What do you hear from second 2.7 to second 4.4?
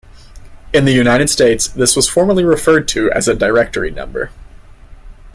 to as a "directory number".